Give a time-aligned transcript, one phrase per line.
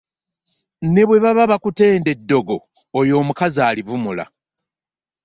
[0.93, 2.57] Ne bwe baba bakutenda eddogo
[2.99, 4.25] oyo omukazi alivumula.